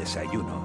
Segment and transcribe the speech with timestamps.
[0.00, 0.64] Desayuno.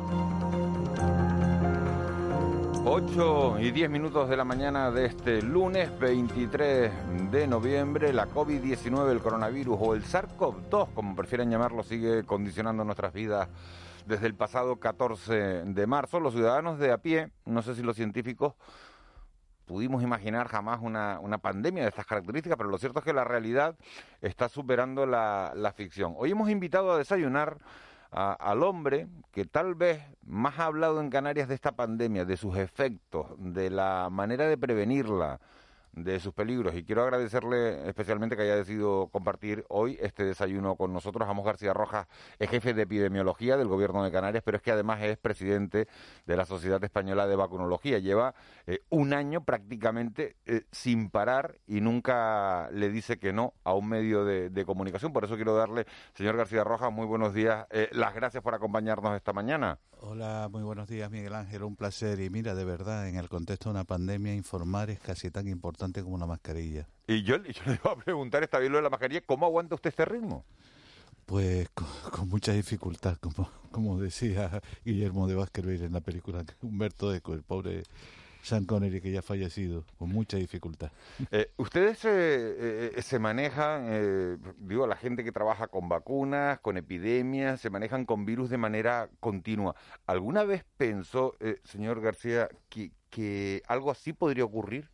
[2.85, 9.11] 8 y 10 minutos de la mañana de este lunes 23 de noviembre, la COVID-19,
[9.11, 13.49] el coronavirus o el SARS-CoV-2, como prefieren llamarlo, sigue condicionando nuestras vidas
[14.05, 15.33] desde el pasado 14
[15.65, 16.21] de marzo.
[16.21, 18.53] Los ciudadanos de a pie, no sé si los científicos
[19.65, 23.25] pudimos imaginar jamás una, una pandemia de estas características, pero lo cierto es que la
[23.25, 23.75] realidad
[24.21, 26.13] está superando la ficción.
[26.15, 27.57] Hoy hemos invitado a desayunar
[28.11, 32.37] a- al hombre que tal vez más ha hablado en Canarias de esta pandemia, de
[32.37, 35.39] sus efectos, de la manera de prevenirla,
[35.95, 36.75] de sus peligros.
[36.75, 41.27] Y quiero agradecerle especialmente que haya decidido compartir hoy este desayuno con nosotros.
[41.27, 45.01] Amos García Rojas es jefe de epidemiología del Gobierno de Canarias, pero es que además
[45.01, 45.87] es presidente
[46.25, 47.99] de la Sociedad Española de Vacunología.
[47.99, 48.35] Lleva
[48.67, 53.87] eh, un año prácticamente eh, sin parar y nunca le dice que no a un
[53.87, 55.13] medio de, comunicación.
[55.13, 57.67] Por eso quiero darle, señor García Rojas, muy buenos días.
[57.69, 59.77] eh, las gracias por acompañarnos esta mañana.
[59.99, 62.19] Hola, muy buenos días Miguel Ángel, un placer.
[62.19, 65.84] Y mira, de verdad, en el contexto de una pandemia, informar es casi tan importante
[65.93, 66.87] como una mascarilla.
[67.07, 69.75] Y yo, yo le iba a preguntar, está bien lo de la mascarilla, ¿cómo aguanta
[69.75, 70.45] usted este ritmo?
[71.25, 77.13] Pues con, con mucha dificultad, como, como decía Guillermo de Baskerville en la película Humberto
[77.13, 77.83] Eco, el pobre
[78.45, 80.91] Sean Connery que ya ha fallecido, con mucha dificultad.
[81.31, 86.77] Eh, ustedes eh, eh, se manejan, eh, digo, la gente que trabaja con vacunas, con
[86.77, 89.75] epidemias, se manejan con virus de manera continua.
[90.05, 94.89] ¿Alguna vez pensó, eh, señor García, que, que algo así podría ocurrir?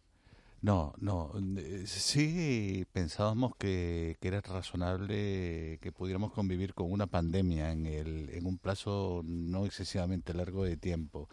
[0.62, 7.72] No, no, eh, sí pensábamos que, que era razonable que pudiéramos convivir con una pandemia
[7.72, 11.28] en, el, en un plazo no excesivamente largo de tiempo,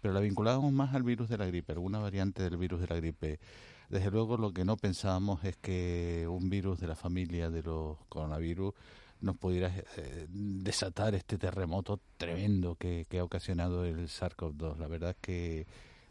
[0.00, 2.94] pero la vinculábamos más al virus de la gripe, alguna variante del virus de la
[2.96, 3.40] gripe.
[3.88, 7.98] Desde luego lo que no pensábamos es que un virus de la familia de los
[8.08, 8.74] coronavirus
[9.20, 14.78] nos pudiera eh, desatar este terremoto tremendo que, que ha ocasionado el SARS-CoV-2.
[14.78, 15.66] La verdad es que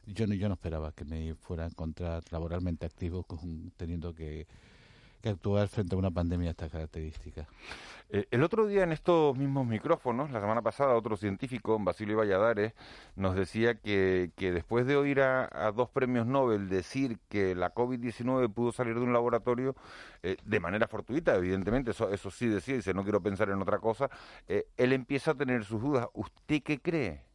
[0.08, 4.48] yo no, yo no esperaba que me fuera a encontrar laboralmente activo con, teniendo que,
[5.22, 7.48] que actuar frente a una pandemia de estas características.
[8.10, 12.74] Eh, el otro día en estos mismos micrófonos, la semana pasada, otro científico, Basilio Valladares,
[13.18, 18.54] nos decía que, que después de oír a, dos premios Nobel decir que la COVID-19
[18.54, 19.76] pudo salir de un laboratorio
[20.24, 23.80] eh, de manera fortuita, evidentemente, eso, eso sí decía, dice, no quiero pensar en otra
[23.80, 24.10] cosa,
[24.48, 26.08] eh, él empieza a tener sus dudas.
[26.14, 27.27] ¿Usted qué cree?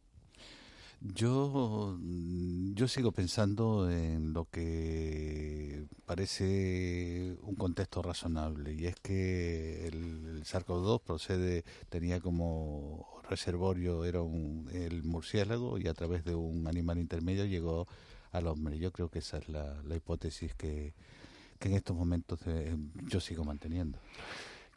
[1.05, 9.87] Yo, mm, yo sigo pensando en lo que parece un contexto razonable y es que
[9.87, 16.35] el, el SARS-CoV-2 procede, tenía como reservorio era un, el murciélago y a través de
[16.35, 17.85] un animal intermedio llegó
[18.31, 18.79] al hombre.
[18.79, 20.93] Yo creo que esa es la, la hipótesis que,
[21.59, 22.77] que en estos momentos eh,
[23.07, 23.99] yo sigo manteniendo.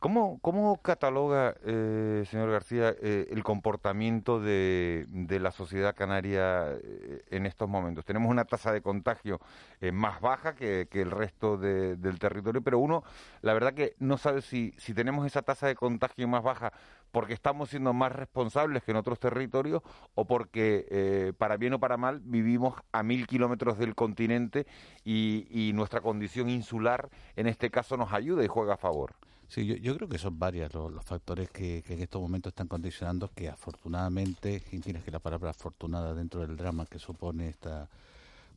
[0.07, 5.05] ¿Cómo, cataloga, eh, señor García, eh, el comportamiento de,
[5.41, 8.05] la sociedad canaria eh, en estos momentos?
[8.05, 9.41] Tenemos una tasa de contagio
[9.81, 13.03] eh, más baja que, el resto de- del territorio, pero uno,
[13.43, 16.73] la verdad que no sabe si, si tenemos esa tasa de contagio más baja
[17.11, 19.83] porque estamos siendo más responsables que en otros territorios
[20.15, 24.69] o porque, eh, para bien o para mal, vivimos a mil kilómetros del continente
[25.05, 29.17] y nuestra condición insular, en este caso, nos ayuda y juega a favor.
[29.49, 32.51] Sí, yo, yo creo que son varios los, los factores que, que en estos momentos
[32.51, 37.89] están condicionando que afortunadamente, mira que la palabra afortunada dentro del drama que supone esta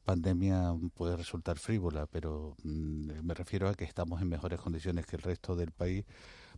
[0.04, 5.18] pandemia puede resultar frívola, pero mm, me refiero a que estamos en mejores condiciones que
[5.18, 6.06] el resto del país,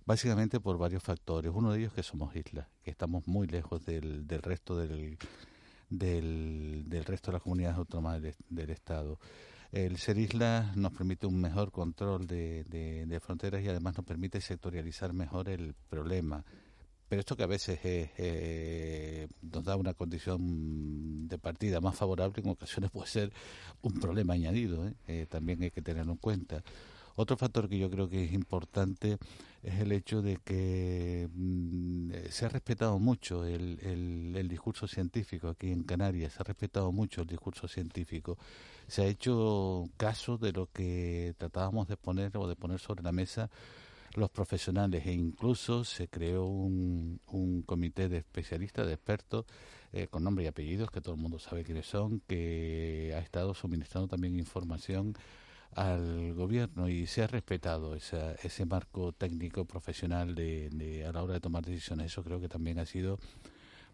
[0.06, 1.52] básicamente por varios factores.
[1.54, 5.18] Uno de ellos que somos islas, que estamos muy lejos del, del resto del,
[5.90, 9.20] del, del resto de las comunidades autónomas del, del Estado.
[9.72, 14.42] El ser isla nos permite un mejor control de, de, fronteras y además nos permite
[14.42, 16.44] sectorializar mejor el problema.
[17.08, 22.42] Pero esto que a veces es, eh, nos da una condición de partida más favorable,
[22.44, 23.34] en ocasiones puede ser
[23.82, 24.94] un problema añadido, ¿eh?
[25.08, 26.64] Eh, también hay que tenerlo en cuenta.
[27.16, 29.18] Otro factor que yo creo que es importante
[29.64, 35.50] es el hecho de que mm, se ha respetado mucho el, el, el discurso científico
[35.50, 38.38] aquí en Canarias, se ha respetado mucho el discurso científico.
[38.88, 43.12] Se ha hecho caso de lo que tratábamos de poner o de poner sobre la
[43.12, 43.50] mesa
[44.16, 49.46] los profesionales e incluso se creó un, un comité de especialistas, de expertos,
[49.94, 53.54] eh, con nombre y apellidos, que todo el mundo sabe quiénes son, que ha estado
[53.54, 55.14] suministrando también información
[55.76, 61.36] al gobierno y se ha respetado esa, ese marco técnico profesional de, a la hora
[61.36, 62.08] de tomar decisiones.
[62.08, 63.20] Eso creo que también ha sido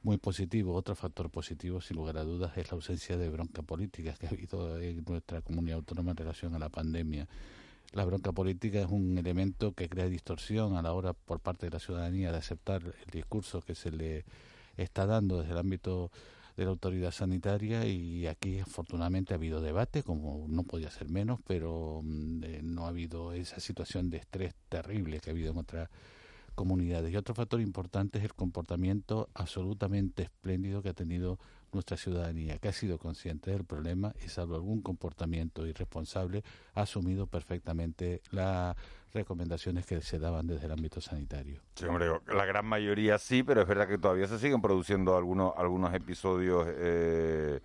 [0.01, 0.73] muy positivo.
[0.73, 4.29] Otro factor positivo, sin lugar a dudas, es la ausencia de bronca política que ha
[4.29, 7.27] habido en nuestra comunidad autónoma en relación a la pandemia.
[7.93, 11.71] La bronca política es un elemento que crea distorsión a la hora por parte de
[11.71, 14.25] la ciudadanía de aceptar el discurso que se le
[14.75, 16.11] está dando desde el ámbito
[16.57, 21.39] de la autoridad sanitaria y aquí afortunadamente ha habido debate, como no podía ser menos,
[21.45, 25.59] pero mm, eh, no ha habido esa situación de estrés terrible que ha habido en
[25.59, 25.89] otras
[26.55, 27.13] comunidades.
[27.13, 31.37] Y otro factor importante es el comportamiento absolutamente espléndido que ha tenido
[31.73, 36.43] nuestra ciudadanía, que ha sido consciente del problema y, salvo algún comportamiento irresponsable,
[36.73, 38.75] ha asumido perfectamente las
[39.13, 41.61] recomendaciones que se daban desde el ámbito sanitario.
[41.75, 41.85] Sí,
[42.27, 46.67] la gran mayoría sí, pero es verdad que todavía se siguen produciendo algunos, algunos episodios.
[46.69, 47.59] Eh,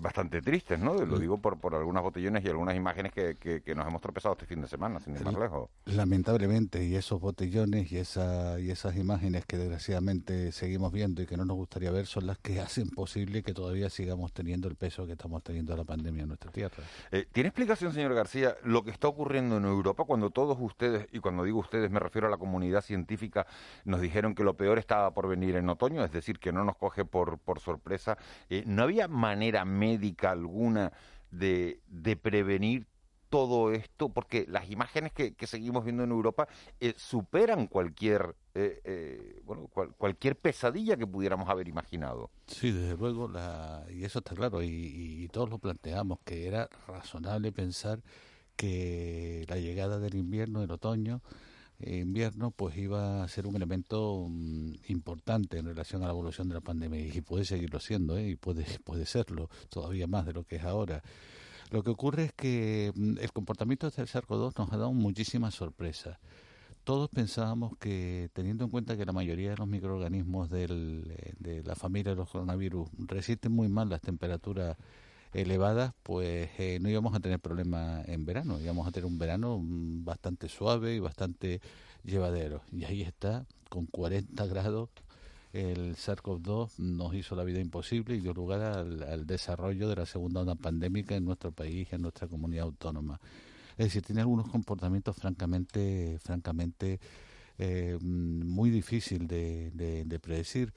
[0.00, 0.94] bastante tristes, ¿no?
[0.94, 4.46] Lo digo por, por algunas botellones y algunas imágenes que, que, nos hemos tropezado este
[4.46, 5.70] fin de semana, sin ir más lejos.
[5.84, 11.36] Lamentablemente, y esos botellones y, esa, y esas imágenes que desgraciadamente seguimos viendo y que
[11.36, 15.06] no nos gustaría ver son las que hacen posible que todavía sigamos teniendo el peso
[15.06, 16.82] que estamos teniendo la pandemia en nuestra tierra.
[17.12, 21.20] Eh, ¿Tiene explicación, señor García, lo que está ocurriendo en Europa cuando todos ustedes, y
[21.20, 23.46] cuando digo ustedes me refiero a la comunidad científica,
[23.84, 26.76] nos dijeron que lo peor estaba por venir en otoño, es decir, que no nos
[26.76, 28.18] coge por, por sorpresa?
[28.50, 30.92] Eh, ¿No había manera médica alguna
[31.30, 32.86] de, de prevenir
[33.28, 34.08] todo esto?
[34.08, 36.48] Porque las imágenes que, que seguimos viendo en Europa
[36.80, 39.68] eh, superan cualquier eh, eh, bueno,
[39.98, 42.30] cualquier pesadilla que pudiéramos haber imaginado.
[42.46, 46.70] Sí, desde luego, la, y eso está claro, y, y, todos lo planteamos, que era
[46.88, 48.00] razonable pensar
[48.56, 51.20] que la llegada del invierno, del otoño,
[51.80, 56.54] invierno pues iba a ser un elemento mm, importante en relación a la evolución de
[56.54, 57.00] la pandemia.
[57.00, 58.30] Y puede seguirlo siendo ¿eh?
[58.30, 61.02] y puede puede serlo todavía más de lo que es ahora.
[61.70, 66.18] Lo que ocurre es que mm, el comportamiento del SARS-CoV-2 nos ha dado muchísimas sorpresas.
[66.84, 71.62] Todos pensábamos que teniendo en cuenta que la mayoría de los microorganismos del, eh, de
[71.64, 74.76] la familia de los coronavirus resisten muy mal las temperaturas
[75.36, 79.58] elevadas, pues eh, no íbamos a tener problemas en verano, íbamos a tener un verano
[79.58, 81.60] mm, bastante suave y bastante
[82.04, 82.62] llevadero.
[82.72, 84.88] Y ahí está, con 40 grados,
[85.52, 90.40] el SARS-CoV-2 nos hizo la vida imposible y dio lugar al, desarrollo de la segunda
[90.40, 93.20] onda pandémica en nuestro país y en nuestra comunidad autónoma.
[93.76, 96.98] Es decir, tiene algunos comportamientos francamente, francamente
[97.58, 100.72] eh, mm, muy difícil de, de predecir.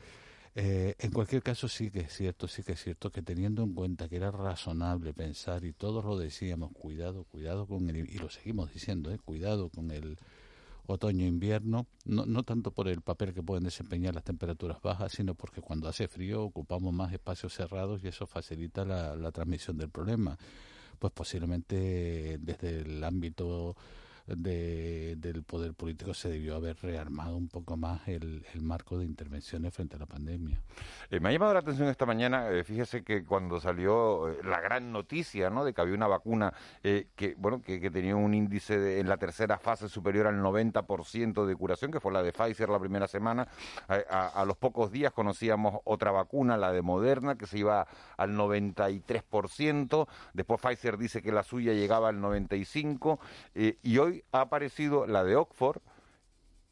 [0.55, 3.73] Eh, en cualquier caso, sí que es cierto, sí que es cierto que teniendo en
[3.73, 8.29] cuenta que era razonable pensar, y todos lo decíamos, cuidado, cuidado con el, y lo
[8.29, 10.17] seguimos diciendo, eh, cuidado con el
[10.87, 15.61] otoño-invierno, no, no tanto por el papel que pueden desempeñar las temperaturas bajas, sino porque
[15.61, 20.37] cuando hace frío ocupamos más espacios cerrados y eso facilita la, la transmisión del problema.
[20.97, 23.77] Pues posiblemente desde el ámbito
[24.35, 29.05] de, del poder político se debió haber rearmado un poco más el, el marco de
[29.05, 30.61] intervenciones frente a la pandemia.
[31.09, 34.59] Eh, me ha llamado la atención esta mañana, eh, fíjese que cuando salió eh, la
[34.59, 35.65] gran noticia ¿no?
[35.65, 39.57] de que había una vacuna que bueno que, que, tenía un índice en la tercera
[39.57, 43.47] fase superior al 90% de curación, que fue la de Pfizer la primera semana,
[43.87, 47.87] a, a, los pocos días conocíamos otra vacuna, la de Moderna, que se iba
[48.17, 53.19] al 93%, después Pfizer dice que la suya llegaba al 95%,
[53.81, 55.81] y hoy ha aparecido la de Oxford,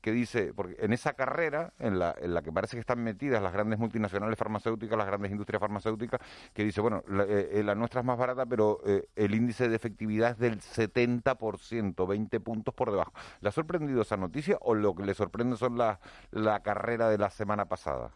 [0.01, 3.41] que dice, porque en esa carrera, en la, en la que parece que están metidas
[3.41, 6.21] las grandes multinacionales farmacéuticas, las grandes industrias farmacéuticas,
[6.53, 9.75] que dice, bueno, la, eh, la nuestra es más barata, pero eh, el índice de
[9.75, 13.11] efectividad es del 70%, 20 puntos por debajo.
[13.41, 15.99] ¿Le ha sorprendido esa noticia o lo que le sorprende son la,
[16.31, 18.11] la carrera de la semana pasada?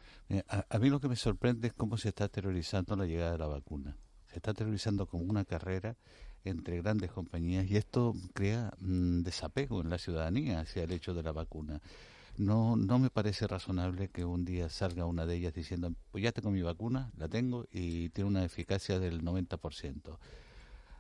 [0.48, 3.38] a, a mí lo que me sorprende es cómo se está terrorizando la llegada de
[3.38, 3.98] la vacuna.
[4.28, 5.98] Se está terrorizando como una carrera
[6.44, 11.24] entre grandes compañías y esto crea mm, desapego en la ciudadanía hacia el hecho de
[11.24, 11.82] la vacuna.
[12.38, 16.32] No, no me parece razonable que un día salga una de ellas diciendo, pues ya
[16.32, 20.18] tengo mi vacuna, la tengo y tiene una eficacia del 90%.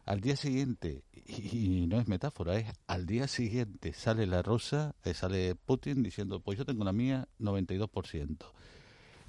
[0.06, 5.14] Al día siguiente, y, no es metáfora, es al día siguiente sale la rosa, eh,
[5.14, 8.38] sale Putin diciendo, pues yo tengo la mía 92%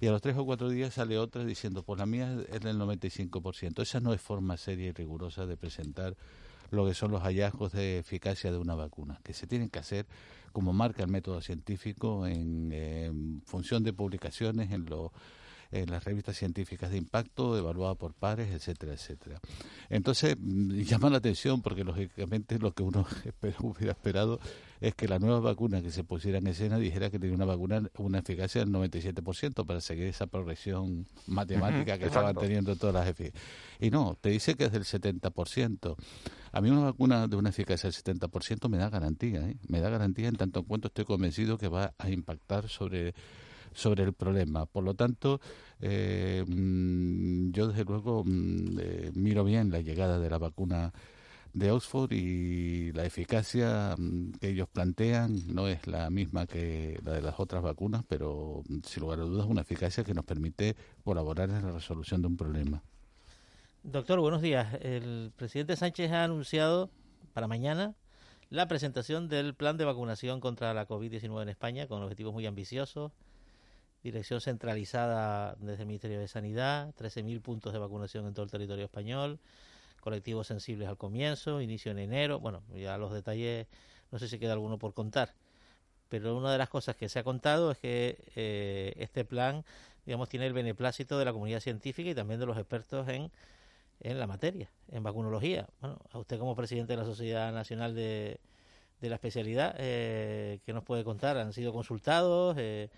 [0.03, 2.77] y a los tres o cuatro días sale otra diciendo, pues la mía es del
[2.77, 3.83] 95%.
[3.83, 6.17] Esa no es forma seria y rigurosa de presentar
[6.73, 10.07] lo que son los hallazgos de eficacia de una vacuna, que se tienen que hacer
[10.51, 15.13] como marca el método científico en, función de publicaciones en los
[15.73, 19.41] en las revistas científicas de impacto, evaluada por pares, etcétera, etcétera.
[19.89, 23.07] Entonces, mm, llama la atención porque lógicamente lo que uno
[23.61, 24.39] hubiera esperado
[24.81, 27.83] es que la nueva vacuna que se pusiera en escena dijera que tenía una vacuna,
[27.99, 33.43] una eficacia del 97% para seguir esa progresión matemática que estaban teniendo todas las eficacias.
[33.81, 35.97] Y no, te dice que es del 70%.
[36.51, 39.57] A mí una vacuna de una eficacia del 70% me da garantía, ¿eh?
[39.69, 43.15] me da garantía en tanto en cuanto estoy convencido que va a impactar sobre
[43.75, 44.67] sobre el problema.
[44.67, 45.41] Por lo tanto,
[45.81, 50.93] eh, mm, yo desde luego mm, eh, miro bien la llegada de la vacuna
[51.55, 57.13] de Oxford y la eficacia mm, que ellos plantean no es la misma que la
[57.13, 61.51] de las otras vacunas, pero sin lugar a dudas una eficacia que nos permite colaborar
[61.51, 62.83] en la resolución de un problema.
[63.83, 64.75] Doctor, buenos días.
[64.81, 66.91] El presidente Sánchez ha anunciado
[67.33, 67.95] para mañana
[68.49, 73.13] la presentación del plan de vacunación contra la COVID-19 en España con objetivos muy ambiciosos.
[74.03, 78.85] Dirección centralizada desde el Ministerio de Sanidad, 13.000 puntos de vacunación en todo el territorio
[78.85, 79.39] español,
[80.01, 82.41] colectivos sensibles al comienzo, inicio en enero.
[82.41, 83.69] Bueno, ya los detalles,
[84.11, 85.35] no sé si queda alguno por contar.
[86.09, 89.65] Pero una de las cosas que se ha contado es que eh, este plan,
[90.05, 93.31] digamos, tiene el beneplácito de la comunidad científica y también de los expertos en,
[94.01, 95.69] en la materia, en vacunología.
[95.81, 98.41] Bueno, a usted como presidente de la Sociedad Nacional de,
[99.01, 101.39] de la Especialidad, eh, ¿qué nos puede contar?
[101.39, 102.57] ¿Han sido consultados?
[102.59, 102.91] Eh,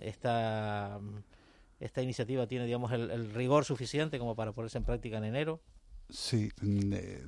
[0.00, 1.00] esta
[1.82, 5.60] esta iniciativa tiene, digamos, el, rigor suficiente como para ponerse en práctica en enero?
[6.08, 7.24] Sí, mm, eh,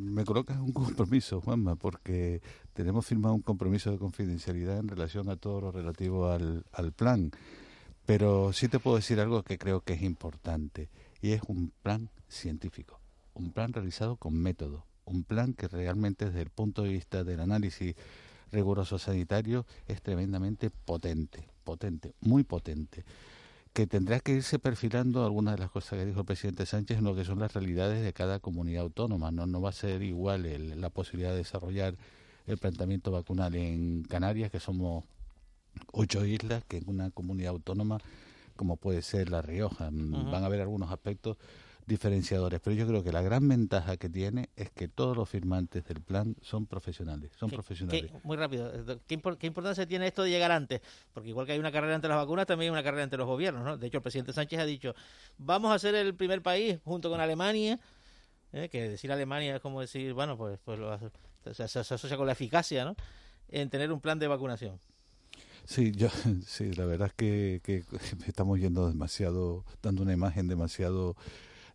[0.00, 2.42] me colocas un compromiso, Juanma, porque
[2.74, 7.30] tenemos firmado un compromiso de confidencialidad en relación a todo lo relativo al, al plan.
[8.04, 10.90] Pero sí te puedo decir algo que creo que es importante,
[11.22, 13.00] y es un plan científico,
[13.32, 17.40] un plan realizado con método, un plan que realmente desde el punto de vista del
[17.40, 17.94] análisis
[18.52, 23.04] riguroso sanitario es tremendamente potente, potente, muy potente
[23.74, 27.04] que tendrá que irse perfilando algunas de las cosas que dijo el presidente Sánchez en
[27.04, 29.32] lo que son las realidades de cada comunidad autónoma.
[29.32, 31.96] No, no va a ser igual la posibilidad de desarrollar
[32.46, 35.04] el planteamiento vacunal en Canarias, que somos
[35.92, 37.98] ocho islas, que en una comunidad autónoma
[38.54, 39.90] como puede ser La Rioja.
[39.90, 41.36] Van a haber algunos aspectos
[41.86, 42.60] diferenciadores.
[42.60, 46.00] Pero yo creo que la gran ventaja que tiene es que todos los firmantes del
[46.00, 47.32] plan son profesionales.
[47.38, 48.10] Son profesionales.
[48.22, 48.72] muy rápido.
[49.06, 50.80] ¿Qué, importancia tiene esto de llegar antes?
[51.12, 53.26] Porque igual que hay una carrera entre las vacunas, también hay una carrera entre los
[53.26, 53.64] gobiernos.
[53.64, 53.76] ¿no?
[53.76, 54.94] De hecho, el presidente Sánchez ha dicho,
[55.38, 57.78] vamos a ser el primer país junto con Alemania.
[58.52, 58.68] ¿eh?
[58.68, 60.98] que decir Alemania es como decir, bueno, pues, pues lo,
[61.52, 62.96] se, se asocia con la eficacia, ¿no?
[63.48, 64.78] En tener un plan de vacunación.
[65.66, 66.08] Sí, yo,
[66.46, 67.84] sí, la verdad es que, que
[68.26, 71.16] estamos yendo demasiado, dando una imagen demasiado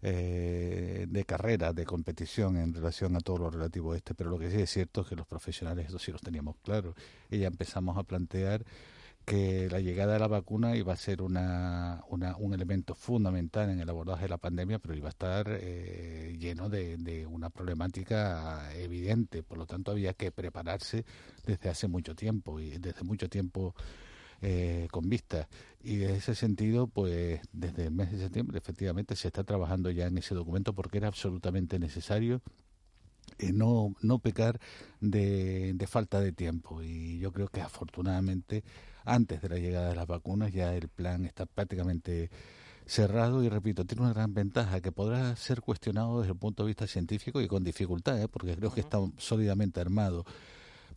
[0.01, 4.39] eh, de carrera, de competición en relación a todo lo relativo a este, pero lo
[4.39, 6.95] que sí es cierto es que los profesionales, eso sí los teníamos claro,
[7.29, 8.63] y ya empezamos a plantear
[9.25, 13.89] que la llegada de la vacuna iba a ser una, un elemento fundamental en el
[13.89, 19.43] abordaje de la pandemia, pero iba a estar eh, lleno de, de, una problemática evidente.
[19.43, 21.05] Por lo tanto, había que prepararse
[21.45, 23.75] desde hace mucho tiempo y desde mucho tiempo
[24.41, 25.47] eh, con vista.
[25.81, 30.07] Y en ese sentido, pues desde el mes de septiembre efectivamente se está trabajando ya
[30.07, 32.41] en ese documento porque era absolutamente necesario
[33.37, 34.59] eh, no, no pecar
[34.99, 36.81] de, de, falta de tiempo.
[36.81, 38.63] Y yo creo que afortunadamente,
[39.05, 42.29] antes de la llegada de las vacunas, ya el plan está prácticamente
[42.85, 46.67] cerrado y repito, tiene una gran ventaja que podrá ser cuestionado desde el punto de
[46.67, 48.27] vista científico y con dificultad, ¿eh?
[48.27, 50.25] porque creo que está sólidamente armado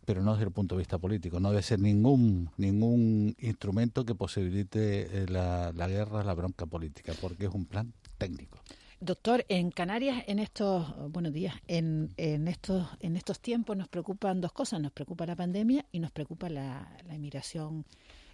[0.05, 1.39] pero no desde el punto de vista político.
[1.39, 7.13] No debe ser ningún, ningún instrumento que posibilite eh, la, la guerra, la bronca política,
[7.19, 8.59] porque es un plan técnico.
[8.99, 14.39] Doctor, en Canarias, en estos, buenos días, en, en, estos, en estos tiempos nos preocupan
[14.39, 14.79] dos cosas.
[14.79, 17.85] Nos preocupa la pandemia y nos preocupa la, la inmigración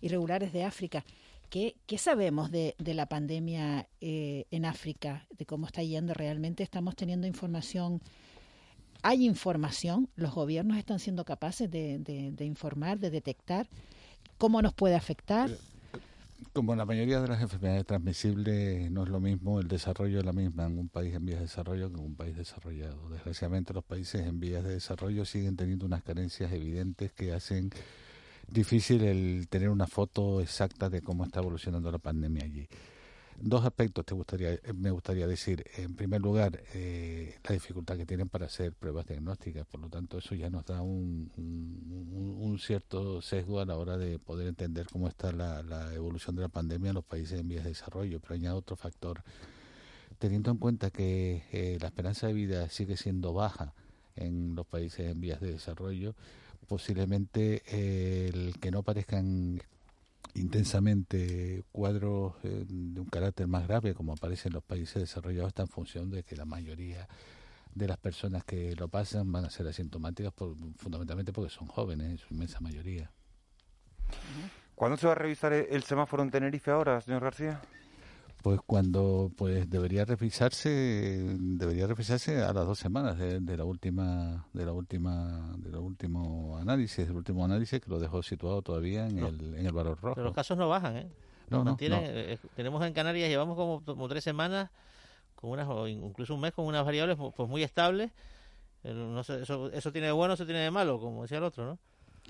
[0.02, 1.04] irregular de África.
[1.50, 5.26] ¿Qué, qué sabemos de, de, la pandemia eh, en África?
[5.36, 6.62] ¿De cómo está yendo realmente?
[6.62, 8.00] ¿Estamos teniendo información
[9.02, 13.68] hay información, los gobiernos están siendo capaces de, informar, de detectar
[14.38, 15.50] cómo nos puede afectar.
[16.54, 20.34] Como la mayoría de las enfermedades transmisibles, no es lo mismo el desarrollo de la
[20.34, 23.10] misma en un país en vías de desarrollo que en un país desarrollado.
[23.10, 27.70] Desgraciadamente los países en vías de desarrollo siguen teniendo unas carencias evidentes que hacen
[28.48, 32.68] difícil el tener una foto exacta de cómo está evolucionando la pandemia allí.
[33.42, 35.64] Dos aspectos te gustaría, eh, me gustaría decir.
[35.78, 39.66] En primer lugar, eh, la dificultad que tienen para hacer pruebas diagnósticas.
[39.66, 41.32] Por lo tanto, eso ya nos da un,
[42.60, 46.90] cierto sesgo a la hora de poder entender cómo está la, evolución de la pandemia
[46.90, 48.20] en los países en vías de desarrollo.
[48.20, 49.24] Pero añado otro factor.
[50.18, 53.74] Teniendo en cuenta que eh, la esperanza de vida sigue siendo baja
[54.18, 56.14] en los países en vías de desarrollo,
[56.68, 57.64] posiblemente
[58.28, 59.62] el que no parezcan
[60.36, 65.68] intensamente cuadros de un carácter más grave, como aparece en los países desarrollados, está en
[65.68, 67.08] función de que la mayoría
[67.74, 72.12] de las personas que lo pasan van a ser asintomáticas por, fundamentalmente porque son jóvenes,
[72.12, 73.12] en su inmensa mayoría.
[74.76, 77.62] ¿Cuándo se va a revisar el semáforo en Tenerife ahora, señor García?
[78.42, 84.66] Pues cuando pues debería revisarse debería revisarse a las dos semanas de, la última de
[84.66, 89.20] la última de lo último análisis el último análisis que lo dejó situado todavía en
[89.20, 90.16] el en el valor rojo.
[90.16, 91.10] Pero los casos no bajan, ¿eh?
[91.50, 94.70] No, no, eh, tenemos en Canarias llevamos como, como tres semanas
[95.36, 98.12] con unas o incluso un mes con unas variables pues muy estables.
[98.84, 101.80] No eso, eso tiene de bueno, eso tiene de malo, como decía el otro, ¿no?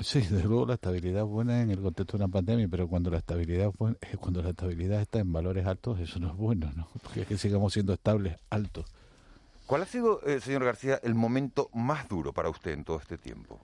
[0.01, 3.17] Sí, desde luego la estabilidad buena en el contexto de una pandemia, pero cuando la
[3.17, 3.71] estabilidad
[4.19, 6.87] cuando la estabilidad está en valores altos, eso no es bueno, ¿no?
[7.03, 8.85] Porque es que sigamos siendo estables altos.
[9.65, 13.17] ¿Cuál ha sido, eh, señor García, el momento más duro para usted en todo este
[13.17, 13.59] tiempo?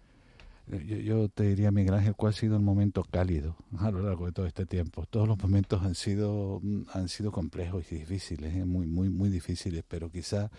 [0.67, 4.25] Yo, yo, te diría, Miguel Ángel, cuál ha sido el momento cálido a lo largo
[4.25, 5.05] de todo este tiempo.
[5.07, 6.61] Todos los momentos han sido
[6.93, 8.65] han sido complejos y difíciles, ¿eh?
[8.65, 10.51] muy muy muy difíciles, pero quizá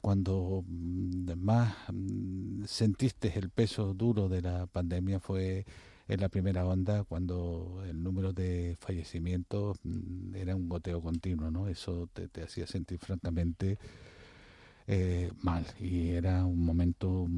[0.00, 5.64] cuando mm, más mm, sentiste el peso duro de la pandemia fue
[6.08, 11.68] en la primera onda cuando el número de fallecimientos mm, era un goteo continuo, ¿no?
[11.68, 13.78] Eso te, hacía sentir francamente
[14.86, 17.28] eh, mal y era un momento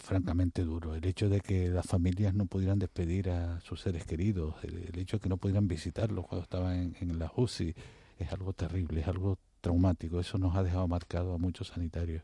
[0.00, 0.94] francamente duro.
[0.94, 5.16] El hecho de que las familias no pudieran despedir a sus seres queridos, el, hecho
[5.16, 7.74] de que no pudieran visitarlos cuando estaban en, en la UCI,
[8.18, 10.20] es algo terrible, es algo traumático.
[10.20, 12.22] Eso nos ha dejado marcado a muchos sanitarios.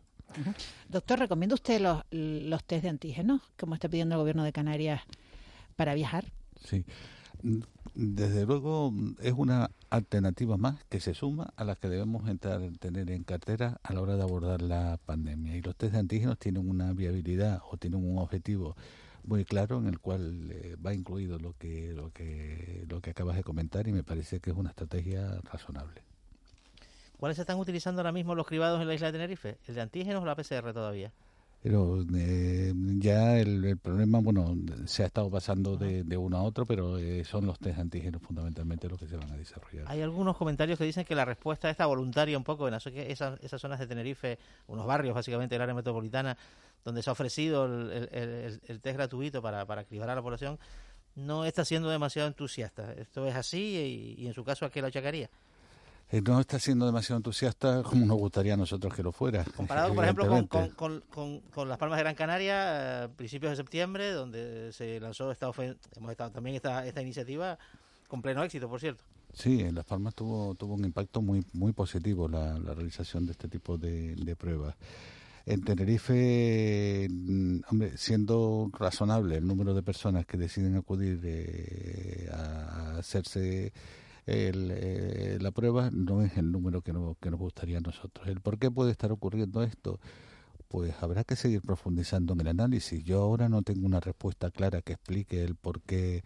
[0.89, 5.03] Doctor, ¿recomienda usted los, los test de antígenos, como está pidiendo el gobierno de Canarias,
[5.77, 6.25] para viajar?
[6.65, 6.85] Sí.
[7.95, 13.11] Desde luego es una alternativa más que se suma a las que debemos entrar, tener
[13.11, 15.57] en cartera a la hora de abordar la pandemia.
[15.57, 18.77] Y los test de antígenos tienen una viabilidad o tienen un objetivo
[19.25, 23.37] muy claro en el cual eh, va incluido lo que, lo, que, lo que acabas
[23.37, 26.03] de comentar y me parece que es una estrategia razonable.
[27.19, 29.59] ¿Cuáles se están utilizando ahora mismo los cribados en la isla de Tenerife?
[29.67, 31.13] ¿El de antígenos o la PCR todavía?
[31.63, 34.55] Pero eh, ya el, problema, bueno,
[34.85, 38.89] se ha estado pasando de, uno a otro, pero eh, son los test antígenos fundamentalmente
[38.89, 39.85] los que se van a desarrollar.
[39.89, 43.61] Hay algunos comentarios que dicen que la respuesta está voluntaria un poco en esas, esas
[43.61, 44.39] zonas de Tenerife,
[44.69, 46.37] unos barrios básicamente del área metropolitana,
[46.85, 50.61] donde se ha ofrecido el, test gratuito para, para cribar a la población,
[51.17, 52.93] no está siendo demasiado entusiasta.
[52.93, 55.31] ¿Esto es así y, y en su caso a qué lo achacaría?
[56.11, 59.45] Eh, no está siendo demasiado entusiasta como nos gustaría a nosotros que lo fuera.
[59.57, 61.03] Comparado, por ejemplo, con,
[61.53, 65.47] con, las Palmas de Gran Canaria, eh, principios de septiembre, donde se lanzó esta
[65.97, 67.59] hemos estado también esta, esta iniciativa
[68.07, 69.03] con pleno éxito, por cierto.
[69.33, 73.49] Sí, en Las Palmas tuvo, tuvo un impacto muy, muy positivo la, realización de este
[73.49, 74.75] tipo de, pruebas.
[75.45, 82.99] En Tenerife, mm, hombre, siendo razonable el número de personas que deciden acudir eh, a
[82.99, 83.73] hacerse
[84.27, 88.27] el, eh, la prueba no es el número que, que nos gustaría a nosotros.
[88.29, 90.01] ¿El por qué puede estar ocurriendo esto?
[90.69, 93.05] Pues habrá que seguir profundizando en el análisis.
[93.05, 96.25] Yo ahora no tengo una respuesta clara que explique el por qué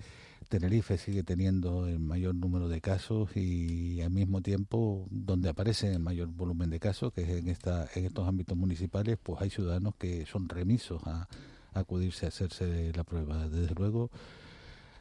[0.48, 6.00] Tenerife sigue teniendo el mayor número de casos y al mismo tiempo donde aparece el
[6.00, 9.94] mayor volumen de casos, que es en, esta, en estos ámbitos municipales, pues hay ciudadanos
[9.94, 11.28] que son remisos a
[11.72, 13.48] acudirse a hacerse la prueba.
[13.48, 14.10] Desde luego,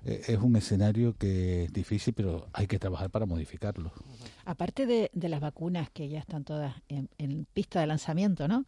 [0.05, 3.91] es un escenario que es difícil, pero hay que trabajar para modificarlo.
[4.45, 8.65] Aparte de, las vacunas que ya están todas en, pista de lanzamiento, ¿no?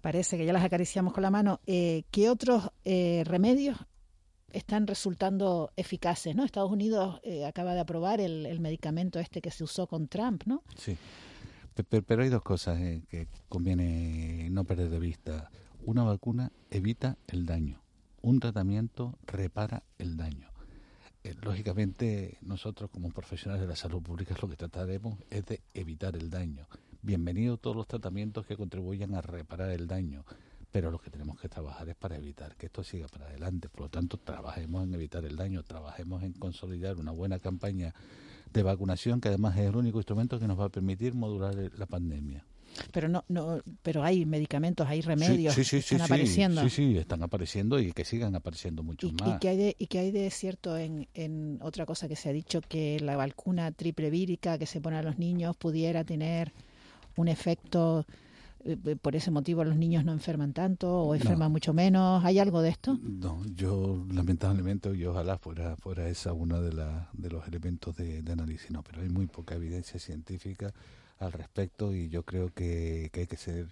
[0.00, 1.60] Parece que ya las acariciamos con la mano.
[1.66, 3.78] Eh, ¿Qué otros eh, remedios
[4.52, 6.44] están resultando eficaces, ¿no?
[6.44, 10.62] Estados Unidos acaba de aprobar el, medicamento este que se usó con Trump, ¿no?
[10.76, 10.96] Sí,
[11.74, 15.50] pero, pero hay dos cosas que conviene no perder de vista.
[15.84, 17.82] Una vacuna evita el daño,
[18.22, 20.55] un tratamiento repara el daño.
[21.26, 26.14] Eh, lógicamente nosotros como profesionales de la salud pública lo que trataremos es de evitar
[26.14, 26.68] el daño.
[27.02, 30.24] Bienvenidos todos los tratamientos que contribuyan a reparar el daño,
[30.70, 33.68] pero lo que tenemos que trabajar es para evitar que esto siga para adelante.
[33.68, 37.92] Por lo tanto, trabajemos en evitar el daño, trabajemos en consolidar una buena campaña
[38.52, 41.86] de vacunación que además es el único instrumento que nos va a permitir modular la
[41.86, 42.44] pandemia.
[42.92, 46.62] Pero no, no, pero hay medicamentos, hay remedios sí, sí, sí, están apareciendo.
[46.62, 49.36] Sí, sí, están apareciendo y que sigan apareciendo mucho más.
[49.36, 52.28] ¿Y que hay de, y que hay de cierto en, en otra cosa que se
[52.28, 56.52] ha dicho que la vacuna triple vírica que se pone a los niños pudiera tener
[57.16, 58.04] un efecto
[58.64, 62.24] eh, eh, por ese motivo los niños no enferman tanto o enferman mucho menos.
[62.24, 62.98] ¿Hay algo de esto?
[63.00, 68.22] No, yo lamentablemente y ojalá fuera fuera esa uno de, la, de los elementos de,
[68.22, 70.74] de análisis, no, pero hay muy poca evidencia científica
[71.18, 73.68] al respecto y yo creo que, hay que ser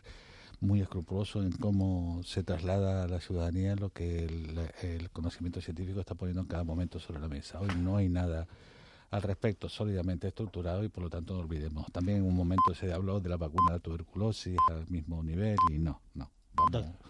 [0.61, 6.15] muy escrupuloso en cómo se traslada a la ciudadanía lo que el, conocimiento científico está
[6.15, 7.61] poniendo en cada momento sobre la mesa.
[7.61, 8.47] Hoy no hay nada
[9.11, 11.87] al respecto sólidamente estructurado y por lo tanto no olvidemos.
[11.93, 15.57] También en un momento se habló de la vacuna de la tuberculosis al mismo nivel
[15.71, 16.31] y no, no.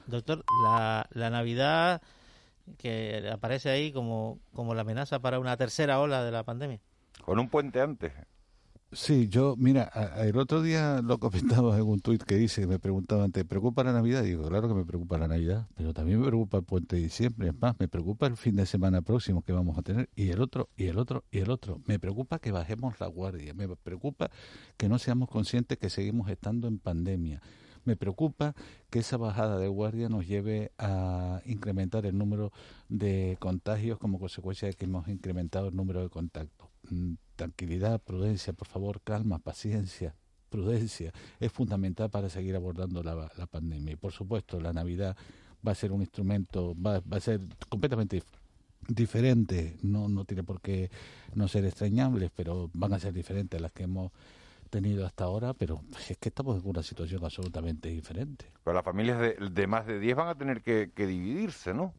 [0.06, 2.02] Doctor, la, la Navidad
[2.78, 6.80] que aparece ahí como, como la amenaza para una tercera ola de la pandemia.
[7.24, 8.12] Con un puente antes.
[8.94, 13.32] Sí, yo, mira, el otro día lo comentaba en un tuit que dice, me preguntaban,
[13.32, 14.22] ¿te preocupa la Navidad?
[14.22, 17.48] digo, claro que me preocupa la Navidad, pero también me preocupa el puente de diciembre,
[17.48, 20.40] es más, me preocupa el fin de semana próximo que vamos a tener, y el
[20.40, 21.80] otro, y el otro, y el otro.
[21.86, 24.30] Me preocupa que bajemos la guardia, me preocupa
[24.76, 27.42] que no seamos conscientes que seguimos estando en pandemia.
[27.84, 28.54] Me preocupa
[28.90, 32.52] que esa bajada de guardia nos lleve a incrementar el número
[32.88, 36.73] de contagios como consecuencia de que hemos incrementado el número de contactos.
[36.90, 40.14] Mm, tranquilidad, prudencia, por favor, calma, paciencia,
[40.50, 41.12] prudencia.
[41.40, 43.94] Es fundamental para seguir abordando la, la pandemia.
[43.94, 45.16] Y por supuesto, la Navidad
[45.66, 48.22] va a ser un instrumento, va, va a ser completamente
[48.88, 50.90] diferente, no, no tiene por qué
[51.34, 54.12] no ser extrañables, pero van a ser diferentes a las que hemos
[54.74, 58.50] tenido hasta ahora, pero es que estamos en una situación absolutamente diferente.
[58.64, 61.94] Pero las familias de, de más de 10 van a tener que, que, dividirse, ¿no?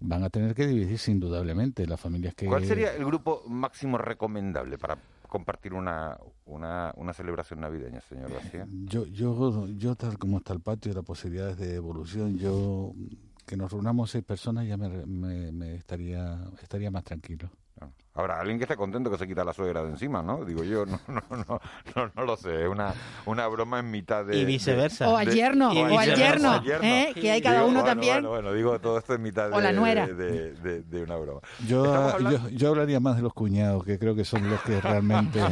[0.00, 2.44] Van a tener que dividirse indudablemente las familias que...
[2.44, 8.66] ¿Cuál sería el grupo máximo recomendable para compartir una, una, una celebración navideña, señor García?
[8.84, 12.92] Yo, yo, yo tal como está el patio, las posibilidades de evolución, yo
[13.46, 17.50] que nos reunamos seis personas ya me, me, me estaría, estaría más tranquilo.
[18.14, 20.44] Ahora, alguien que esté contento que se quita la suegra de encima, ¿no?
[20.44, 21.60] Digo yo, no, no, no,
[21.94, 22.92] no, no lo sé, es una,
[23.24, 24.36] una broma en mitad de...
[24.36, 25.08] Y viceversa.
[25.08, 27.12] o al yerno, o, al yerno, ¿eh?
[27.14, 28.14] que hay cada digo, uno bueno, también.
[28.14, 30.08] Bueno, bueno, digo todo esto en mitad de, O la nuera.
[30.08, 31.40] de, de, de una broma.
[31.66, 35.40] Yo, yo hablaría más de los cuñados, que creo que son los que realmente...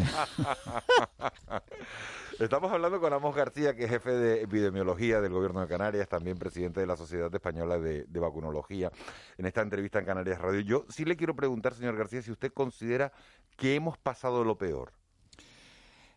[2.38, 6.38] Estamos hablando con Amos García, que es jefe de epidemiología del Gobierno de Canarias, también
[6.38, 8.92] presidente de la Sociedad Española de, Vacunología,
[9.38, 10.60] en esta entrevista en Canarias Radio.
[10.60, 13.12] Yo sí le quiero preguntar, señor García, si usted considera
[13.56, 14.92] que hemos pasado lo peor.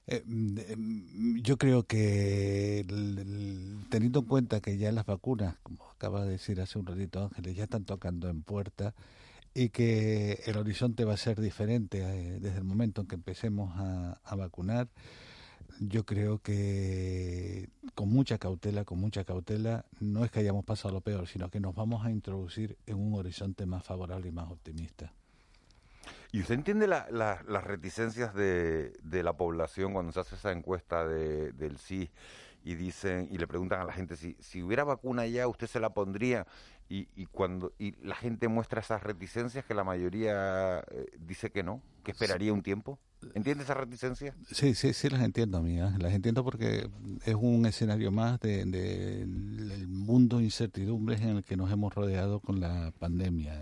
[0.06, 2.86] Eh, mm, yo creo que
[3.90, 7.56] teniendo en cuenta que ya las vacunas, como acaba de decir hace un ratito Ángeles,
[7.56, 8.94] ya están tocando en puerta
[9.56, 13.74] y que el horizonte va a ser diferente eh, desde el momento en que empecemos
[13.76, 14.88] a, a vacunar,
[15.80, 21.02] yo creo que con mucha cautela, con mucha cautela, no es que hayamos pasado lo
[21.02, 25.14] peor, sino que nos vamos a introducir en un horizonte más favorable y más optimista.
[26.32, 30.52] ¿Y usted entiende la- la- las reticencias de, de la población cuando se hace esa
[30.52, 32.10] encuesta de, del sí
[32.64, 35.80] y dicen y le preguntan a la gente si, si hubiera vacuna ya usted se
[35.80, 36.46] la pondría
[36.90, 41.64] y, y cuando y la gente muestra esas reticencias que la mayoría eh, dice que
[41.64, 43.00] no, que esperaría un tiempo?
[43.36, 44.36] ¿Entiende esa reticencia?
[44.52, 45.94] Sí, sí, sí las entiendo, amiga.
[46.00, 46.90] Las entiendo porque
[47.26, 51.94] es un escenario más de, de- del mundo de incertidumbres en el que nos hemos
[51.94, 53.62] rodeado con la pandemia.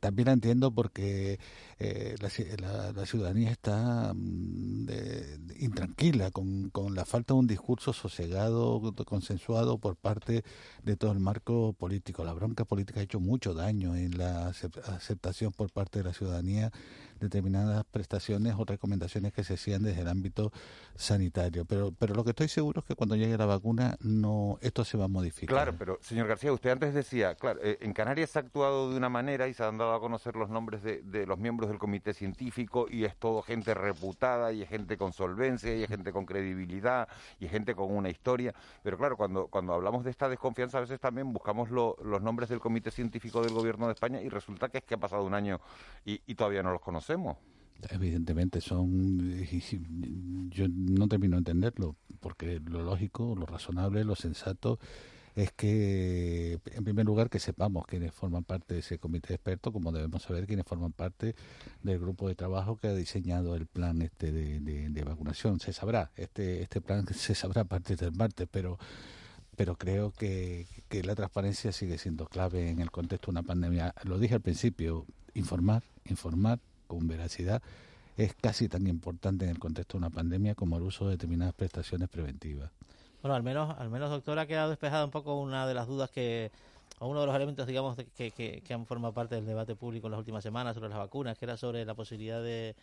[0.00, 1.38] También la entiendo porque
[1.78, 2.14] eh,
[2.58, 8.80] la, la- ciudadanía está mm, de- intranquila con, con la falta de un discurso sosegado,
[9.04, 10.42] consensuado por parte
[10.82, 12.24] de todo el marco político.
[12.24, 16.14] La bronca política ha hecho mucho daño en la acep- aceptación por parte de la
[16.14, 16.70] ciudadanía
[17.20, 20.52] determinadas prestaciones o recomendaciones que se hacían desde el ámbito
[20.96, 21.64] sanitario.
[21.64, 24.96] Pero, pero lo que estoy seguro es que cuando llegue la vacuna, no esto se
[24.96, 25.54] va a modificar.
[25.54, 28.96] Claro, pero señor García, usted antes decía, claro, eh, en Canarias se ha actuado de
[28.96, 31.78] una manera y se han dado a conocer los nombres de, de los miembros del
[31.78, 36.12] comité científico y es todo gente reputada y es gente con solvencia y es gente
[36.12, 38.54] con credibilidad y es gente con una historia.
[38.82, 42.48] Pero claro, cuando, cuando hablamos de esta desconfianza a veces también buscamos lo- los nombres
[42.48, 45.34] del comité científico del gobierno de España y resulta que es que ha pasado un
[45.34, 45.60] año
[46.04, 47.09] y, y todavía no los conocemos.
[47.90, 49.42] Evidentemente son,
[50.50, 54.78] yo no termino de entenderlo, porque lo lógico, lo razonable, lo sensato
[55.34, 59.72] es que, en primer lugar, que sepamos quiénes forman parte de ese comité de expertos,
[59.72, 61.34] como debemos saber quiénes forman parte
[61.82, 65.58] del grupo de trabajo que ha diseñado el plan este de, de- de vacunación.
[65.60, 68.78] Se sabrá, este, este plan se sabrá a partir del martes, pero
[69.56, 73.94] pero creo que, que la transparencia sigue siendo clave en el contexto de una pandemia.
[74.04, 76.60] Lo dije al principio, informar, informar
[76.90, 77.62] con veracidad
[78.16, 81.54] es casi tan importante en el contexto de una pandemia como el uso de determinadas
[81.54, 82.70] prestaciones preventivas.
[83.22, 86.10] Bueno, al menos, al menos, doctor, ha quedado despejada un poco una de las dudas
[86.10, 86.50] que,
[86.98, 90.08] o uno de los elementos, digamos, que, que, que han formado parte del debate público
[90.08, 92.74] en las últimas semanas sobre las vacunas, que era sobre la posibilidad de,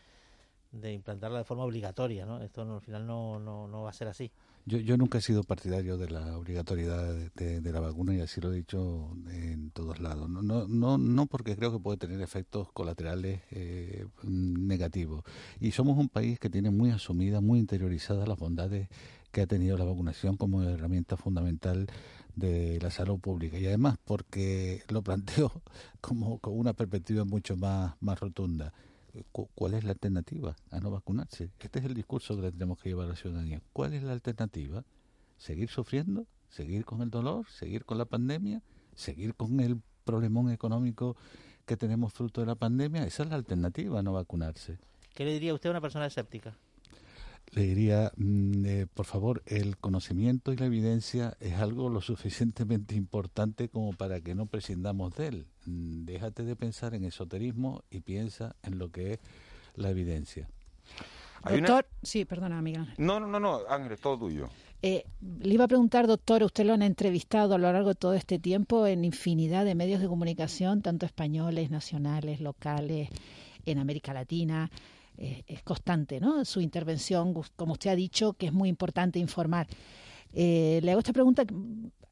[0.71, 2.41] de implantarla de forma obligatoria, ¿no?
[2.41, 4.31] Esto no, al final no, no, no va a ser así.
[4.67, 8.51] Yo, yo nunca he sido partidario de la obligatoriedad de, la vacuna y así lo
[8.51, 10.29] he dicho en todos lados.
[10.29, 15.23] No, no, no, no porque creo que puede tener efectos colaterales eh, negativos.
[15.61, 18.89] Y somos un país que tiene muy asumidas, muy interiorizadas las bondades
[19.31, 21.87] que ha tenido la vacunación como herramienta fundamental
[22.35, 23.57] de la salud pública.
[23.57, 25.49] Y además porque lo planteo
[26.01, 28.73] como con una perspectiva mucho más, más rotunda.
[29.31, 31.51] ¿Cuál es la alternativa a no vacunarse?
[31.59, 33.61] Este es el discurso que tenemos que llevar a la ciudadanía.
[33.73, 34.83] ¿Cuál es la alternativa?
[35.37, 36.25] ¿Seguir sufriendo?
[36.49, 37.47] ¿Seguir con el dolor?
[37.49, 38.61] ¿Seguir con la pandemia?
[38.95, 41.15] ¿Seguir con el problemón económico
[41.65, 43.05] que tenemos fruto de la pandemia?
[43.05, 44.79] Esa es la alternativa a no vacunarse.
[45.13, 46.57] ¿Qué le diría usted a una persona escéptica?
[47.51, 52.95] Le diría, mm, eh, por favor, el conocimiento y la evidencia es algo lo suficientemente
[52.95, 55.47] importante como para que no prescindamos de él.
[55.65, 59.19] Mm, déjate de pensar en esoterismo y piensa en lo que es
[59.75, 60.49] la evidencia.
[61.43, 62.93] Doctor, sí, perdona, amiga.
[62.97, 64.49] No, no, no, no, Ángel, todo tuyo.
[64.81, 65.05] Eh,
[65.41, 68.37] le iba a preguntar, doctor, usted lo han entrevistado a lo largo de todo este
[68.37, 73.09] tiempo en infinidad de medios de comunicación, tanto españoles, nacionales, locales,
[73.65, 74.69] en América Latina.
[75.17, 76.45] Eh, es constante, ¿no?
[76.45, 79.67] Su intervención, como usted ha dicho, que es muy importante informar.
[80.33, 81.43] Eh, le hago esta pregunta,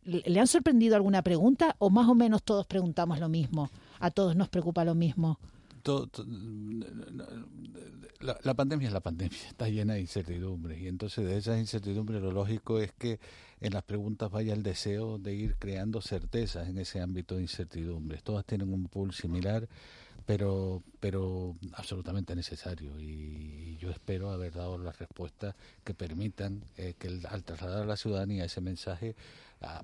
[0.04, 3.70] ¿le han sorprendido alguna pregunta o más o menos todos preguntamos lo mismo?
[4.00, 5.40] ¿A todos nos preocupa lo mismo?
[8.20, 12.24] la, la, pandemia es la pandemia, está llena de incertidumbres y entonces de esas incertidumbres
[12.24, 13.20] lo lógico es que
[13.62, 18.24] en las preguntas vaya el deseo de ir creando certezas en ese ámbito de incertidumbres.
[18.24, 19.68] Todas tienen un pool similar
[20.26, 27.20] pero, pero absolutamente necesario y yo espero haber dado las respuestas que permitan eh, que
[27.30, 29.16] al trasladar a la ciudadanía ese mensaje
[29.62, 29.84] a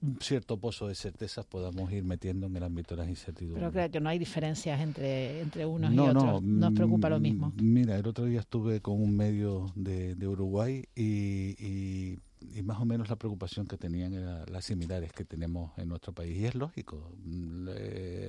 [0.00, 3.60] un cierto pozo de certezas podamos ir metiendo en el ámbito de las incertidumbres.
[3.60, 7.52] Pero creo que no hay diferencias entre, entre unos y otros, nos preocupa lo mismo.
[7.56, 12.18] Mira, el otro día estuve con un medio de, de Uruguay y y
[12.62, 16.36] más o menos la preocupación que tenían era las similares que tenemos en nuestro país.
[16.36, 17.68] Y es lógico, mm,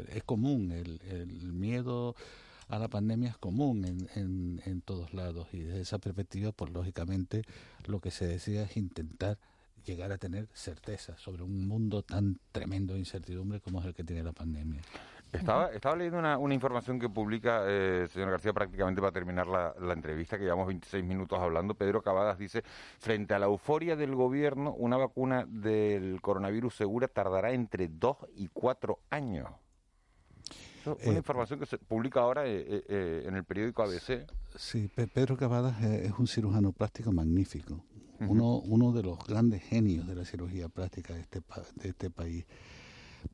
[0.09, 2.15] es común, el, el miedo
[2.69, 3.83] a la pandemia es común
[4.15, 7.43] en, todos lados y desde esa perspectiva, pues lógicamente
[7.85, 9.37] lo que se decía es intentar
[9.85, 14.03] llegar a tener certeza sobre un mundo tan tremendo de incertidumbre como es el que
[14.03, 14.81] tiene la pandemia.
[15.31, 19.75] Estaba, estaba leyendo una, una información que publica, eh, señor García, prácticamente para terminar la,
[19.79, 21.75] la, entrevista, que llevamos 26 minutos hablando.
[21.75, 22.63] Pedro Cavadas dice,
[22.97, 28.47] frente a la euforia del gobierno, una vacuna del coronavirus segura tardará entre dos y
[28.47, 29.47] cuatro años.
[30.85, 34.25] una eh, información que se publica ahora eh, eh, en el periódico ABC.
[34.55, 37.83] Sí, Pedro Cavadas es un cirujano plástico magnífico,
[38.19, 41.41] uno, uno de los grandes genios de la cirugía plástica de este,
[41.75, 42.45] de este país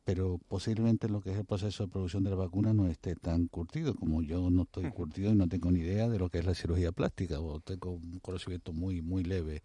[0.04, 3.48] pero posiblemente lo que es el proceso de producción de la vacuna no esté tan
[3.48, 6.46] curtido como yo no estoy curtido y no tengo ni idea de lo que es
[6.46, 9.64] la cirugía plástica o tengo un conocimiento muy muy leve.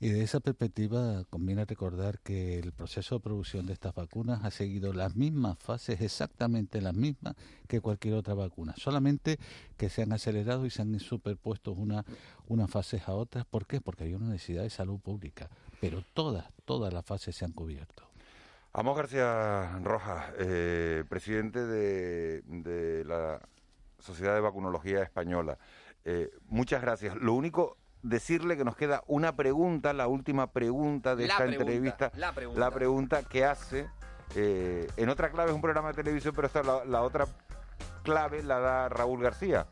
[0.00, 4.50] Y de esa perspectiva conviene recordar que el proceso de producción de estas vacunas ha
[4.50, 7.34] seguido las mismas fases exactamente las mismas
[7.68, 9.38] que cualquier otra vacuna solamente
[9.76, 12.04] que se han acelerado y se han superpuesto una
[12.48, 13.44] unas fases a otras.
[13.46, 13.80] ¿por qué?
[13.80, 18.11] porque hay una necesidad de salud pública pero todas todas las fases se han cubierto
[18.74, 23.38] Amos García Rojas, eh, presidente de, la
[23.98, 25.58] Sociedad de Vacunología Española.
[26.06, 27.16] Eh, muchas gracias.
[27.16, 32.12] Lo único, decirle que nos queda una pregunta, la última pregunta de esta entrevista.
[32.16, 32.60] La pregunta.
[32.60, 33.90] La pregunta que hace,
[34.34, 37.26] eh, en otra clave es un programa de televisión, pero esta la, la otra
[38.02, 39.66] clave la da Raúl García.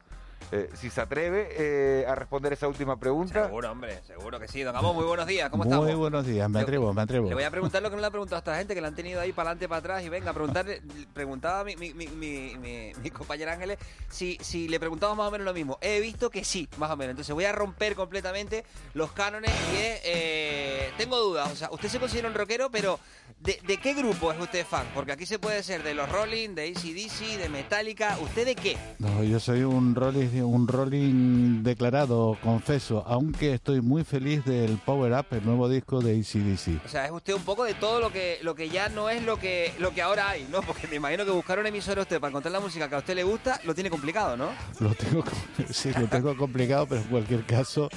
[0.52, 3.44] Eh, si se atreve eh, a responder esa última pregunta.
[3.44, 4.62] Seguro, hombre, seguro que sí.
[4.62, 5.86] Don Amos, muy buenos días, ¿cómo estamos?
[5.86, 7.28] Muy buenos días, me atrevo, me atrevo.
[7.28, 8.86] Le voy a preguntar lo que no le ha preguntado a esta gente, que le
[8.88, 10.82] han tenido ahí para adelante, para atrás, y venga, preguntarle,
[11.14, 15.44] preguntaba mi, mi, mi, mi, mi compañera Ángeles si, si le preguntamos más o menos
[15.44, 15.78] lo mismo.
[15.80, 17.12] He visto que sí, más o menos.
[17.12, 21.50] Entonces voy a romper completamente los cánones y eh, tengo dudas.
[21.52, 22.98] O sea, usted se considera un rockero, pero
[23.38, 24.86] ¿de, ¿de, qué grupo es usted fan?
[24.94, 28.18] Porque aquí se puede ser de los Rolling, de ACDC, de Metallica.
[28.20, 28.76] ¿Usted de qué?
[28.98, 35.12] No, yo soy un Rolling un rolling declarado, confeso, aunque estoy muy feliz del Power
[35.12, 36.84] Up, el nuevo disco de ACDC.
[36.84, 39.22] O sea, es usted un poco de todo lo que lo que ya no es
[39.24, 40.60] lo que lo que ahora hay, ¿no?
[40.62, 42.98] Porque me imagino que buscar un emisor a usted para encontrar la música que a
[42.98, 44.50] usted le gusta lo tiene complicado, ¿no?
[44.78, 45.24] Lo tengo,
[45.70, 47.88] sí, lo tengo complicado, pero en cualquier caso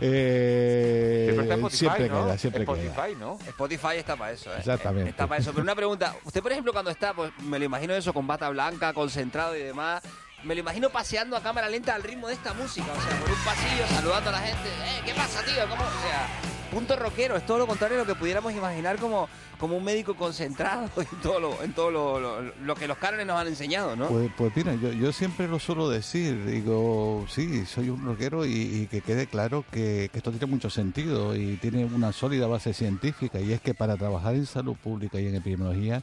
[0.00, 2.24] eh, Spotify, siempre ¿no?
[2.24, 3.18] queda, siempre Spotify, queda.
[3.18, 3.38] ¿no?
[3.46, 4.58] Spotify está para eso, ¿eh?
[4.58, 5.10] Exactamente.
[5.10, 5.50] Está para eso.
[5.52, 8.48] Pero una pregunta, usted por ejemplo cuando está, pues me lo imagino eso con bata
[8.50, 10.02] blanca, concentrado y demás
[10.44, 13.30] me lo imagino paseando a cámara lenta al ritmo de esta música, o sea, por
[13.30, 15.68] un pasillo, saludando a la gente, eh, ¿qué pasa, tío?
[15.68, 15.82] ¿Cómo?
[15.82, 16.28] O sea,
[16.70, 20.14] punto rockero, es todo lo contrario de lo que pudiéramos imaginar como, como un médico
[20.14, 23.96] concentrado en todo lo, en todo lo, lo, lo que los cánones nos han enseñado,
[23.96, 24.06] ¿no?
[24.06, 28.52] Pues, pues mira, yo, yo siempre lo suelo decir, digo, sí, soy un rockero y,
[28.52, 32.72] y que quede claro que, que, esto tiene mucho sentido y tiene una sólida base
[32.74, 36.00] científica y es que para trabajar en salud pública y en epidemiología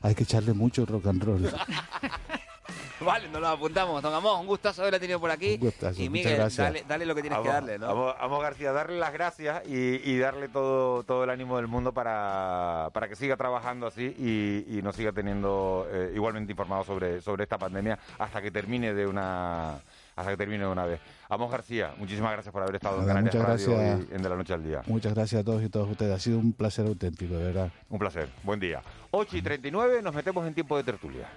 [0.00, 1.50] hay que echarle mucho rock and roll.
[3.00, 4.02] Vale, nos lo apuntamos.
[4.02, 5.54] Don Amós, un gustazo haberla tenido por aquí.
[5.54, 7.88] Un gustazo, y Miguel, dale, dale lo que tienes que darle, ¿no?
[7.88, 11.92] vamos- vamos, García, darle las gracias y, y darle todo, todo el ánimo del mundo
[11.92, 17.20] para, para que siga trabajando así y, y nos siga teniendo eh, igualmente informados sobre,
[17.20, 19.78] sobre esta pandemia hasta que termine de una
[20.16, 21.00] hasta que termine de una vez.
[21.28, 24.08] Vamos García, muchísimas gracias por haber estado en Nada, Canarias muchas Radio gracias.
[24.10, 24.82] hoy en De la Noche al Día.
[24.86, 26.14] Muchas gracias a todos y todas ustedes.
[26.14, 27.70] Ha sido un placer auténtico, de verdad.
[27.88, 28.28] Un placer.
[28.44, 28.80] Buen día.
[29.10, 31.28] 8 y 39 nos metemos en tiempo de tertulia.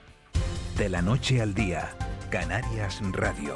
[0.77, 1.89] De la noche al día,
[2.29, 3.55] Canarias Radio.